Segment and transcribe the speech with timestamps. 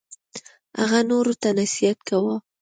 [0.79, 2.35] هغه نورو ته نصیحت کاوه.